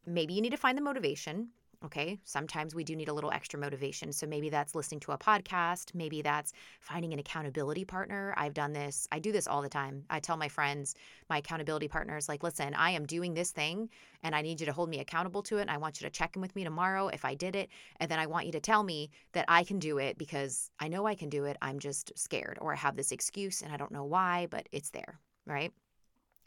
maybe 0.05 0.33
you 0.33 0.41
need 0.41 0.51
to 0.51 0.57
find 0.57 0.77
the 0.77 0.81
motivation. 0.81 1.49
Okay. 1.83 2.19
Sometimes 2.25 2.75
we 2.75 2.83
do 2.83 2.95
need 2.95 3.09
a 3.09 3.13
little 3.13 3.31
extra 3.31 3.59
motivation. 3.59 4.13
So 4.13 4.27
maybe 4.27 4.49
that's 4.49 4.75
listening 4.75 4.99
to 5.01 5.13
a 5.13 5.17
podcast. 5.17 5.95
Maybe 5.95 6.21
that's 6.21 6.53
finding 6.79 7.11
an 7.11 7.17
accountability 7.17 7.85
partner. 7.85 8.35
I've 8.37 8.53
done 8.53 8.71
this. 8.71 9.07
I 9.11 9.17
do 9.17 9.31
this 9.31 9.47
all 9.47 9.63
the 9.63 9.69
time. 9.69 10.03
I 10.07 10.19
tell 10.19 10.37
my 10.37 10.47
friends, 10.47 10.93
my 11.27 11.39
accountability 11.39 11.87
partners, 11.87 12.29
like, 12.29 12.43
listen, 12.43 12.75
I 12.75 12.91
am 12.91 13.07
doing 13.07 13.33
this 13.33 13.49
thing 13.49 13.89
and 14.21 14.35
I 14.35 14.43
need 14.43 14.59
you 14.59 14.67
to 14.67 14.73
hold 14.73 14.89
me 14.89 14.99
accountable 14.99 15.41
to 15.43 15.57
it. 15.57 15.61
And 15.61 15.71
I 15.71 15.77
want 15.77 15.99
you 15.99 16.05
to 16.05 16.11
check 16.11 16.35
in 16.35 16.41
with 16.41 16.55
me 16.55 16.63
tomorrow 16.63 17.07
if 17.07 17.25
I 17.25 17.33
did 17.33 17.55
it. 17.55 17.69
And 17.99 18.11
then 18.11 18.19
I 18.19 18.27
want 18.27 18.45
you 18.45 18.51
to 18.51 18.59
tell 18.59 18.83
me 18.83 19.09
that 19.31 19.45
I 19.47 19.63
can 19.63 19.79
do 19.79 19.97
it 19.97 20.19
because 20.19 20.69
I 20.79 20.87
know 20.87 21.07
I 21.07 21.15
can 21.15 21.29
do 21.29 21.45
it. 21.45 21.57
I'm 21.63 21.79
just 21.79 22.11
scared 22.15 22.59
or 22.61 22.73
I 22.73 22.77
have 22.77 22.95
this 22.95 23.11
excuse 23.11 23.63
and 23.63 23.73
I 23.73 23.77
don't 23.77 23.91
know 23.91 24.05
why, 24.05 24.47
but 24.51 24.69
it's 24.71 24.91
there. 24.91 25.19
Right. 25.47 25.73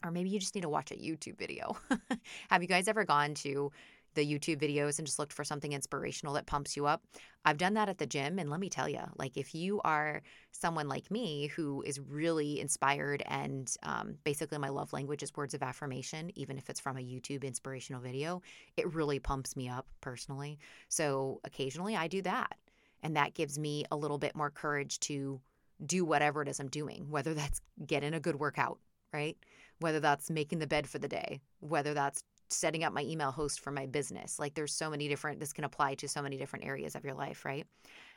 Or 0.05 0.13
maybe 0.13 0.29
you 0.29 0.39
just 0.39 0.55
need 0.55 0.61
to 0.61 0.69
watch 0.69 0.93
a 0.93 0.95
YouTube 0.95 1.39
video. 1.39 1.77
have 2.51 2.63
you 2.63 2.69
guys 2.69 2.87
ever 2.87 3.05
gone 3.05 3.35
to 3.35 3.73
the 4.15 4.27
YouTube 4.27 4.61
videos 4.61 4.99
and 4.99 5.07
just 5.07 5.19
looked 5.19 5.33
for 5.33 5.45
something 5.45 5.73
inspirational 5.73 6.35
that 6.35 6.47
pumps 6.47 6.77
you 6.77 6.87
up. 6.87 7.03
I've 7.45 7.59
done 7.59 7.75
that 7.75 7.89
at 7.89 7.99
the 7.99 8.07
gym. 8.07 8.39
And 8.39 8.51
let 8.51 8.61
me 8.61 8.71
tell 8.71 8.89
you, 8.89 9.01
like, 9.17 9.37
if 9.37 9.55
you 9.55 9.81
are 9.85 10.23
someone 10.51 10.89
like 10.89 11.11
me 11.11 11.49
who 11.49 11.83
is 11.83 12.01
really 12.01 12.61
inspired 12.61 13.23
and 13.27 13.75
um, 13.83 14.17
basically 14.25 14.59
my 14.59 14.71
love 14.71 14.93
language 14.93 15.23
is 15.23 15.35
words 15.37 15.55
of 15.55 15.63
affirmation, 15.63 16.31
even 16.37 16.59
if 16.59 16.71
it's 16.71 16.81
from 16.81 16.97
a 16.97 17.01
YouTube 17.01 17.45
inspirational 17.45 18.01
video, 18.01 18.43
it 18.77 18.93
really 18.95 19.19
pumps 19.19 19.57
me 19.57 19.69
up 19.69 19.87
personally. 20.01 20.59
So 20.89 21.41
occasionally 21.45 21.97
I 21.97 22.09
do 22.09 22.23
that. 22.23 22.57
And 23.03 23.17
that 23.17 23.35
gives 23.35 23.59
me 23.59 23.85
a 23.91 23.97
little 23.97 24.19
bit 24.19 24.35
more 24.35 24.51
courage 24.51 24.99
to 25.01 25.41
do 25.85 26.05
whatever 26.05 26.41
it 26.41 26.49
is 26.49 26.61
I'm 26.61 26.69
doing, 26.69 27.07
whether 27.11 27.35
that's 27.35 27.61
getting 27.87 28.15
a 28.15 28.21
good 28.21 28.37
workout, 28.37 28.79
right? 29.13 29.37
Whether 29.81 30.01
that's 30.01 30.31
making 30.31 30.61
the 30.61 30.67
bed 30.67 30.89
for 30.89 30.99
the 30.99 31.09
day, 31.09 31.41
whether 31.61 31.93
that's 31.93 32.25
setting 32.49 32.85
up 32.85 32.93
my 32.93 33.03
email 33.03 33.31
host 33.31 33.61
for 33.61 33.71
my 33.71 33.87
business. 33.87 34.39
Like 34.39 34.55
there's 34.55 34.73
so 34.73 34.91
many 34.91 35.09
different, 35.09 35.41
this 35.41 35.53
can 35.53 35.65
apply 35.65 35.95
to 35.97 36.09
so 36.09 36.23
many 36.23 36.37
different 36.37 36.65
areas 36.65 36.95
of 36.95 37.05
your 37.05 37.15
life, 37.15 37.45
right? 37.45 37.67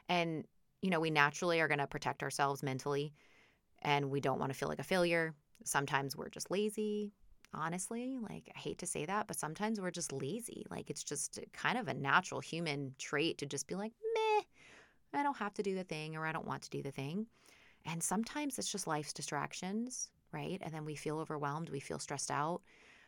And 0.10 0.46
you 0.82 0.90
know, 0.90 1.00
we 1.00 1.10
naturally 1.10 1.60
are 1.60 1.68
going 1.68 1.80
to 1.80 1.88
protect 1.88 2.24
ourselves 2.24 2.62
mentally 2.62 3.14
and 3.82 4.10
we 4.10 4.22
don't 4.22 4.40
want 4.40 4.52
to 4.52 4.58
feel 4.58 4.70
like 4.70 4.80
a 4.80 4.84
failure. 4.84 5.34
Sometimes 5.64 6.16
we're 6.16 6.30
just 6.30 6.52
lazy. 6.52 7.14
Honestly, 7.54 8.18
like 8.22 8.52
I 8.56 8.60
hate 8.60 8.78
to 8.80 8.86
say 8.86 9.06
that, 9.06 9.28
but 9.28 9.40
sometimes 9.40 9.80
we're 9.80 9.92
just 9.92 10.12
lazy. 10.12 10.66
Like 10.70 10.90
it's 10.90 11.04
just 11.04 11.40
kind 11.54 11.78
of 11.78 11.88
a 11.88 11.94
natural 11.94 12.42
human 12.42 12.94
trait 12.98 13.38
to 13.40 13.46
just 13.46 13.68
be 13.68 13.76
like, 13.76 13.94
meh, 14.14 14.42
I 15.14 15.24
don't 15.24 15.38
have 15.38 15.54
to 15.56 15.64
do 15.64 15.74
the 15.74 15.84
thing 15.84 16.16
or 16.16 16.26
I 16.26 16.32
don't 16.32 16.48
want 16.48 16.64
to 16.64 16.70
do 16.70 16.84
the 16.84 16.92
thing. 16.92 17.26
And 17.86 18.04
sometimes 18.04 18.60
it's 18.60 18.72
just 18.72 18.86
life's 18.86 19.14
distractions, 19.14 20.10
right? 20.34 20.60
And 20.62 20.74
then 20.74 20.84
we 20.84 20.96
feel 20.96 21.20
overwhelmed, 21.20 21.70
we 21.70 21.80
feel 21.80 22.00
stressed 22.00 22.30
out 22.30 22.62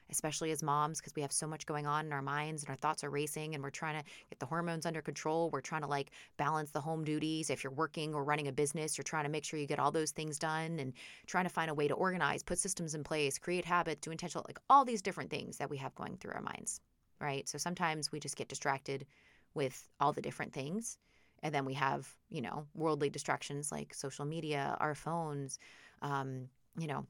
especially 0.09 0.51
as 0.51 0.63
moms, 0.63 0.99
because 0.99 1.15
we 1.15 1.21
have 1.21 1.31
so 1.31 1.47
much 1.47 1.65
going 1.65 1.85
on 1.85 2.05
in 2.05 2.13
our 2.13 2.21
minds 2.21 2.63
and 2.63 2.69
our 2.69 2.75
thoughts 2.75 3.03
are 3.03 3.09
racing 3.09 3.53
and 3.53 3.63
we're 3.63 3.69
trying 3.69 3.97
to 3.97 4.03
get 4.29 4.39
the 4.39 4.45
hormones 4.45 4.85
under 4.85 5.01
control. 5.01 5.49
We're 5.51 5.61
trying 5.61 5.81
to 5.81 5.87
like 5.87 6.11
balance 6.37 6.71
the 6.71 6.81
home 6.81 7.03
duties. 7.03 7.49
If 7.49 7.63
you're 7.63 7.73
working 7.73 8.13
or 8.13 8.23
running 8.23 8.47
a 8.47 8.51
business, 8.51 8.97
you're 8.97 9.03
trying 9.03 9.25
to 9.25 9.29
make 9.29 9.43
sure 9.43 9.59
you 9.59 9.67
get 9.67 9.79
all 9.79 9.91
those 9.91 10.11
things 10.11 10.39
done 10.39 10.79
and 10.79 10.93
trying 11.27 11.45
to 11.45 11.49
find 11.49 11.69
a 11.69 11.73
way 11.73 11.87
to 11.87 11.93
organize, 11.93 12.43
put 12.43 12.59
systems 12.59 12.95
in 12.95 13.03
place, 13.03 13.37
create 13.37 13.65
habits, 13.65 14.01
do 14.01 14.11
intentional, 14.11 14.45
like 14.47 14.59
all 14.69 14.85
these 14.85 15.01
different 15.01 15.29
things 15.29 15.57
that 15.57 15.69
we 15.69 15.77
have 15.77 15.93
going 15.95 16.17
through 16.17 16.33
our 16.33 16.41
minds, 16.41 16.81
right? 17.19 17.47
So 17.47 17.57
sometimes 17.57 18.11
we 18.11 18.19
just 18.19 18.35
get 18.35 18.49
distracted 18.49 19.05
with 19.53 19.87
all 19.99 20.13
the 20.13 20.21
different 20.21 20.53
things. 20.53 20.97
And 21.41 21.55
then 21.55 21.65
we 21.65 21.73
have, 21.75 22.13
you 22.29 22.41
know, 22.41 22.65
worldly 22.73 23.09
distractions 23.09 23.71
like 23.71 23.93
social 23.93 24.25
media, 24.25 24.75
our 24.79 24.93
phones, 24.93 25.57
um, 26.01 26.49
you 26.77 26.87
know, 26.87 27.05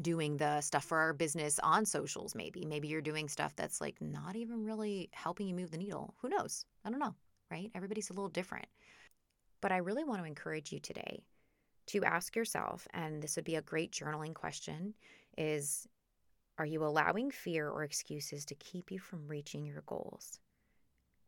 doing 0.00 0.36
the 0.36 0.60
stuff 0.60 0.84
for 0.84 0.98
our 0.98 1.12
business 1.12 1.58
on 1.60 1.86
socials 1.86 2.34
maybe. 2.34 2.64
Maybe 2.64 2.88
you're 2.88 3.00
doing 3.00 3.28
stuff 3.28 3.54
that's 3.56 3.80
like 3.80 4.00
not 4.00 4.36
even 4.36 4.64
really 4.64 5.08
helping 5.12 5.48
you 5.48 5.54
move 5.54 5.70
the 5.70 5.78
needle. 5.78 6.14
Who 6.20 6.28
knows? 6.28 6.64
I 6.84 6.90
don't 6.90 7.00
know 7.00 7.14
right? 7.50 7.70
Everybody's 7.74 8.10
a 8.10 8.12
little 8.12 8.28
different. 8.28 8.66
But 9.60 9.72
i 9.72 9.78
really 9.78 10.04
want 10.04 10.20
to 10.20 10.26
encourage 10.26 10.70
you 10.72 10.78
today 10.78 11.24
to 11.86 12.04
ask 12.04 12.36
yourself 12.36 12.86
and 12.92 13.22
this 13.22 13.36
would 13.36 13.44
be 13.44 13.56
a 13.56 13.62
great 13.62 13.92
journaling 13.92 14.34
question 14.34 14.94
is 15.38 15.86
are 16.58 16.66
you 16.66 16.84
allowing 16.84 17.30
fear 17.30 17.68
or 17.68 17.84
excuses 17.84 18.44
to 18.46 18.54
keep 18.54 18.90
you 18.90 18.98
from 18.98 19.28
reaching 19.28 19.66
your 19.66 19.82
goals? 19.86 20.40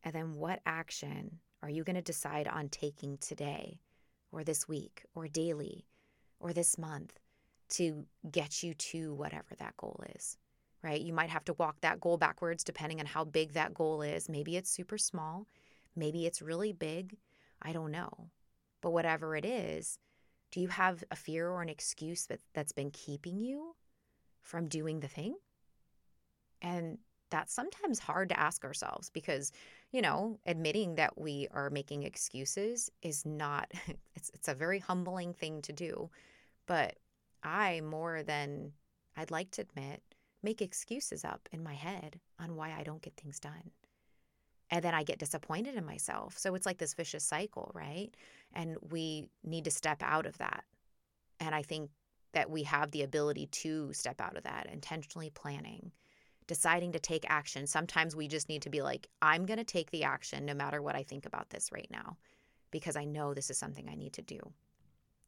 And 0.03 0.15
then 0.15 0.35
what 0.37 0.61
action 0.65 1.39
are 1.63 1.69
you 1.69 1.85
going 1.85 1.97
to 1.97 2.03
decide 2.03 2.49
on 2.49 2.69
taking 2.69 3.19
today 3.19 3.81
or 4.33 4.43
this 4.43 4.67
week 4.69 5.05
or 5.15 5.29
daily 5.29 5.85
or 6.41 6.53
this 6.53 6.79
month 6.79 7.19
to 7.71 8.05
get 8.31 8.63
you 8.63 8.75
to 8.75 9.15
whatever 9.15 9.55
that 9.59 9.77
goal 9.77 10.03
is, 10.15 10.37
right? 10.83 11.01
You 11.01 11.13
might 11.13 11.31
have 11.31 11.45
to 11.47 11.55
walk 11.55 11.81
that 11.81 12.01
goal 12.01 12.17
backwards 12.17 12.65
depending 12.65 13.01
on 13.01 13.07
how 13.07 13.25
big 13.25 13.53
that 13.53 13.75
goal 13.75 14.03
is. 14.03 14.29
Maybe 14.29 14.57
it's 14.57 14.71
super 14.71 14.99
small, 14.99 15.47
maybe 15.97 16.27
it's 16.27 16.43
really 16.43 16.73
big. 16.73 17.17
I 17.61 17.73
don't 17.73 17.91
know. 17.91 18.31
But 18.81 18.91
whatever 18.91 19.35
it 19.35 19.45
is, 19.45 19.99
do 20.51 20.61
you 20.61 20.69
have 20.69 21.03
a 21.11 21.17
fear 21.17 21.51
or 21.51 21.61
an 21.61 21.69
excuse 21.69 22.27
that, 22.27 22.41
that's 22.55 22.73
been 22.73 22.91
keeping 22.91 23.39
you 23.39 23.75
from 24.43 24.69
doing 24.69 25.01
the 25.01 25.09
thing? 25.09 25.35
And 26.63 26.99
that's 27.31 27.53
sometimes 27.53 27.99
hard 27.99 28.31
to 28.31 28.41
ask 28.41 28.65
ourselves 28.65 29.11
because, 29.11 29.53
you 29.93 30.01
know, 30.01 30.39
admitting 30.47 30.95
that 30.95 31.19
we 31.19 31.49
are 31.51 31.71
making 31.71 32.05
excuses 32.05 32.91
is 33.03 33.27
not, 33.27 33.71
it's, 34.15 34.31
it's 34.33 34.49
a 34.49 34.55
very 34.55 34.79
humbling 34.79 35.35
thing 35.35 35.61
to 35.63 35.73
do. 35.73 36.11
But 36.67 36.97
I, 37.43 37.81
more 37.81 38.23
than 38.23 38.73
I'd 39.17 39.31
like 39.31 39.51
to 39.53 39.63
admit, 39.63 40.03
make 40.43 40.63
excuses 40.63 41.25
up 41.25 41.49
in 41.53 41.63
my 41.63 41.75
head 41.75 42.21
on 42.39 42.57
why 42.57 42.75
I 42.79 42.83
don't 42.83 43.03
get 43.03 43.17
things 43.17 43.41
done. 43.41 43.73
And 44.71 44.85
then 44.85 44.95
I 44.95 45.03
get 45.03 45.19
disappointed 45.19 45.75
in 45.75 45.85
myself. 45.87 46.37
So 46.39 46.55
it's 46.55 46.67
like 46.67 46.79
this 46.79 46.95
vicious 46.95 47.25
cycle, 47.25 47.71
right? 47.75 48.15
And 48.53 48.77
we 48.91 49.25
need 49.43 49.65
to 49.65 49.71
step 49.71 50.03
out 50.03 50.27
of 50.27 50.37
that. 50.39 50.65
And 51.41 51.55
I 51.55 51.63
think 51.63 51.91
that 52.33 52.51
we 52.51 52.65
have 52.65 52.91
the 52.91 53.03
ability 53.03 53.47
to 53.47 53.93
step 53.93 54.21
out 54.21 54.37
of 54.37 54.45
that, 54.45 54.69
intentionally 54.71 55.31
planning, 55.31 55.93
deciding 56.47 56.93
to 56.93 56.99
take 56.99 57.25
action. 57.29 57.67
Sometimes 57.67 58.15
we 58.15 58.29
just 58.29 58.49
need 58.49 58.63
to 58.63 58.71
be 58.71 58.83
like, 58.83 59.09
I'm 59.23 59.47
going 59.47 59.59
to 59.59 59.65
take 59.65 59.91
the 59.91 60.05
action 60.05 60.45
no 60.45 60.55
matter 60.55 60.83
what 60.83 60.97
I 60.97 61.03
think 61.03 61.25
about 61.25 61.51
this 61.51 61.73
right 61.73 61.89
now, 61.91 62.19
because 62.71 62.97
I 62.97 63.05
know 63.05 63.33
this 63.33 63.51
is 63.51 63.59
something 63.59 63.89
I 63.89 63.95
need 63.95 64.13
to 64.15 64.23
do. 64.23 64.39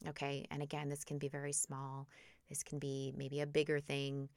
Okay. 0.09 0.47
And 0.51 0.63
again, 0.63 0.89
this 0.89 1.05
can 1.05 1.19
be 1.19 1.29
very 1.29 1.53
small. 1.53 2.09
This 2.49 2.63
can 2.63 2.79
be 2.79 3.13
maybe 3.17 3.41
a 3.41 3.47
bigger 3.47 3.81
thing. 3.81 4.29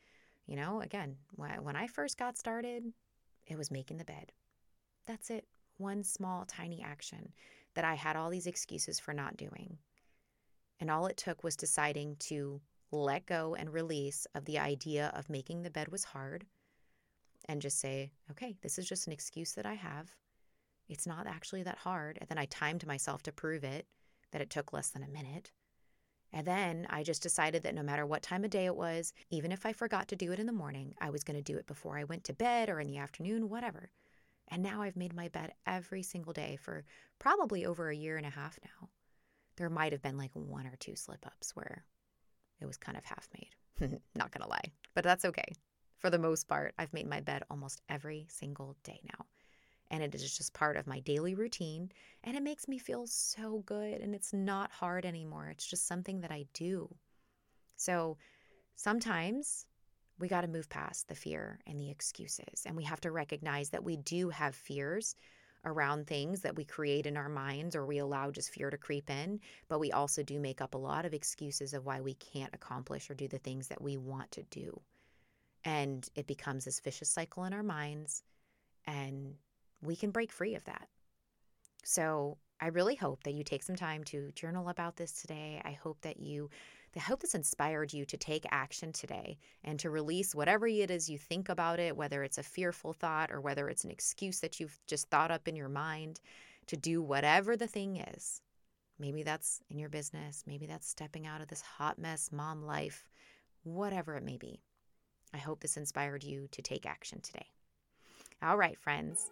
You 0.46 0.58
know, 0.58 0.82
again, 0.82 1.16
when 1.36 1.76
I 1.76 1.88
first 1.88 2.18
got 2.18 2.38
started, 2.38 2.84
it 3.48 3.58
was 3.58 3.72
making 3.72 3.98
the 3.98 4.06
bed. 4.06 4.32
That's 5.08 5.30
it. 5.30 5.46
One 5.78 6.04
small, 6.04 6.46
tiny 6.46 6.84
action 6.84 7.32
that 7.76 7.86
I 7.86 7.96
had 7.96 8.16
all 8.16 8.30
these 8.30 8.48
excuses 8.48 9.00
for 9.00 9.14
not 9.14 9.38
doing. 9.38 9.78
And 10.80 10.92
all 10.92 11.08
it 11.08 11.18
took 11.18 11.44
was 11.44 11.56
deciding 11.56 12.18
to 12.20 12.62
let 12.92 13.26
go 13.26 13.56
and 13.56 13.74
release 13.74 14.28
of 14.36 14.46
the 14.46 14.60
idea 14.60 15.12
of 15.16 15.30
making 15.30 15.64
the 15.64 15.72
bed 15.72 15.88
was 15.88 16.04
hard 16.04 16.46
and 17.46 17.62
just 17.62 17.80
say, 17.80 18.12
okay, 18.32 18.56
this 18.62 18.78
is 18.78 18.88
just 18.88 19.08
an 19.08 19.14
excuse 19.14 19.54
that 19.54 19.66
I 19.66 19.74
have. 19.74 20.12
It's 20.90 21.08
not 21.08 21.26
actually 21.26 21.64
that 21.64 21.78
hard. 21.78 22.18
And 22.20 22.30
then 22.30 22.38
I 22.38 22.46
timed 22.46 22.86
myself 22.86 23.24
to 23.24 23.32
prove 23.32 23.64
it 23.64 23.88
that 24.34 24.42
it 24.42 24.50
took 24.50 24.74
less 24.74 24.90
than 24.90 25.04
a 25.04 25.08
minute. 25.08 25.52
And 26.34 26.46
then 26.46 26.88
I 26.90 27.04
just 27.04 27.22
decided 27.22 27.64
that 27.64 27.76
no 27.76 27.84
matter 27.84 28.06
what 28.06 28.24
time 28.24 28.44
of 28.44 28.50
day 28.50 28.66
it 28.66 28.76
was, 28.76 29.14
even 29.30 29.52
if 29.52 29.66
I 29.66 29.72
forgot 29.72 30.08
to 30.10 30.16
do 30.16 30.32
it 30.32 30.40
in 30.40 30.48
the 30.48 30.52
morning, 30.52 30.96
I 31.00 31.12
was 31.12 31.24
going 31.24 31.38
to 31.38 31.44
do 31.44 31.58
it 31.58 31.68
before 31.68 31.98
I 31.98 32.04
went 32.04 32.24
to 32.26 32.34
bed 32.34 32.70
or 32.70 32.80
in 32.80 32.88
the 32.88 32.98
afternoon, 32.98 33.50
whatever. 33.50 33.92
And 34.50 34.64
now 34.64 34.82
I've 34.82 34.96
made 34.96 35.16
my 35.16 35.30
bed 35.30 35.54
every 35.68 36.02
single 36.02 36.34
day 36.34 36.58
for 36.58 36.84
probably 37.20 37.66
over 37.66 37.90
a 37.90 37.96
year 37.96 38.18
and 38.18 38.26
a 38.26 38.32
half 38.32 38.60
now. 38.64 38.90
There 39.56 39.70
might 39.70 39.92
have 39.92 40.02
been 40.02 40.18
like 40.18 40.32
one 40.34 40.66
or 40.66 40.76
two 40.80 40.96
slip 40.96 41.26
ups 41.26 41.56
where 41.56 41.86
it 42.60 42.66
was 42.66 42.78
kind 42.78 42.98
of 42.98 43.06
half 43.06 43.30
made. 43.36 44.00
Not 44.16 44.32
going 44.32 44.44
to 44.44 44.50
lie, 44.50 44.72
but 44.96 45.04
that's 45.04 45.26
okay. 45.26 45.54
For 46.00 46.10
the 46.10 46.20
most 46.20 46.48
part, 46.48 46.74
I've 46.80 46.94
made 46.94 47.08
my 47.08 47.22
bed 47.22 47.44
almost 47.50 47.82
every 47.88 48.26
single 48.30 48.76
day 48.84 49.00
now 49.18 49.26
and 49.94 50.02
it 50.02 50.16
is 50.16 50.36
just 50.36 50.56
part 50.56 50.76
of 50.76 50.88
my 50.88 51.00
daily 51.02 51.36
routine 51.36 51.92
and 52.24 52.36
it 52.36 52.42
makes 52.42 52.68
me 52.68 52.80
feel 52.80 53.06
so 53.06 53.62
good 53.68 54.02
and 54.02 54.16
it's 54.16 54.34
not 54.34 54.72
hard 54.72 55.06
anymore. 55.06 55.50
It's 55.52 55.68
just 55.68 55.88
something 55.88 56.22
that 56.22 56.32
I 56.32 56.48
do. 56.56 56.90
So 57.76 58.18
sometimes 58.76 59.68
we 60.18 60.28
got 60.28 60.42
to 60.42 60.48
move 60.48 60.68
past 60.68 61.08
the 61.08 61.14
fear 61.14 61.60
and 61.68 61.80
the 61.80 61.92
excuses 61.92 62.64
and 62.66 62.76
we 62.76 62.86
have 62.86 63.02
to 63.02 63.12
recognize 63.12 63.70
that 63.70 63.84
we 63.84 63.98
do 63.98 64.30
have 64.30 64.56
fears 64.56 65.16
around 65.64 66.08
things 66.08 66.42
that 66.42 66.56
we 66.56 66.66
create 66.66 67.06
in 67.06 67.16
our 67.16 67.30
minds 67.30 67.76
or 67.76 67.86
we 67.86 68.00
allow 68.00 68.32
just 68.32 68.50
fear 68.50 68.72
to 68.72 68.78
creep 68.80 69.12
in, 69.12 69.40
but 69.68 69.80
we 69.80 69.92
also 69.92 70.24
do 70.24 70.40
make 70.40 70.60
up 70.60 70.74
a 70.74 70.78
lot 70.78 71.06
of 71.06 71.14
excuses 71.14 71.72
of 71.76 71.86
why 71.86 72.02
we 72.02 72.16
can't 72.16 72.56
accomplish 72.56 73.12
or 73.12 73.14
do 73.14 73.28
the 73.28 73.38
things 73.38 73.68
that 73.68 73.82
we 73.82 73.98
want 73.98 74.32
to 74.32 74.42
do. 74.50 74.82
And 75.64 76.10
it 76.16 76.26
becomes 76.26 76.66
this 76.66 76.80
vicious 76.80 77.10
cycle 77.10 77.44
in 77.44 77.54
our 77.54 77.62
minds 77.62 78.24
and 78.88 79.36
we 79.84 79.96
can 79.96 80.12
break 80.12 80.32
free 80.32 80.56
of 80.56 80.66
that. 80.66 80.88
So 81.84 82.38
I 82.62 82.68
really 82.68 82.96
hope 82.96 83.24
that 83.24 83.34
you 83.34 83.44
take 83.44 83.64
some 83.64 83.76
time 83.76 84.04
to 84.06 84.32
journal 84.32 84.70
about 84.70 84.96
this 84.96 85.12
today. 85.12 85.62
I 85.66 85.72
hope 85.72 86.00
that 86.02 86.20
you 86.20 86.50
I 86.96 87.00
hope 87.00 87.22
this 87.22 87.34
inspired 87.34 87.92
you 87.92 88.06
to 88.06 88.18
take 88.18 88.46
action 88.52 88.94
today 88.94 89.40
and 89.64 89.80
to 89.80 89.90
release 89.90 90.36
whatever 90.36 90.68
it 90.68 90.92
is 90.92 91.10
you 91.10 91.18
think 91.18 91.50
about 91.50 91.80
it, 91.80 91.98
whether 91.98 92.24
it's 92.24 92.38
a 92.38 92.44
fearful 92.44 92.94
thought 92.94 93.32
or 93.32 93.42
whether 93.42 93.68
it's 93.68 93.84
an 93.84 93.90
excuse 93.90 94.40
that 94.42 94.60
you've 94.60 94.80
just 94.86 95.10
thought 95.10 95.32
up 95.32 95.48
in 95.48 95.56
your 95.56 95.70
mind 95.70 96.22
to 96.68 96.78
do 96.78 97.02
whatever 97.02 97.58
the 97.58 97.66
thing 97.66 97.98
is. 97.98 98.42
Maybe 99.00 99.24
that's 99.24 99.60
in 99.72 99.80
your 99.80 99.90
business, 99.90 100.44
maybe 100.46 100.68
that's 100.68 100.88
stepping 100.88 101.26
out 101.26 101.42
of 101.42 101.48
this 101.48 101.62
hot 101.62 101.98
mess 101.98 102.32
mom 102.32 102.64
life, 102.64 103.10
whatever 103.64 104.16
it 104.16 104.24
may 104.24 104.38
be. 104.38 104.62
I 105.34 105.38
hope 105.38 105.62
this 105.62 105.78
inspired 105.78 106.24
you 106.24 106.48
to 106.52 106.62
take 106.62 106.86
action 106.86 107.22
today. 107.22 107.48
All 108.44 108.56
right, 108.56 108.78
friends. 108.78 109.32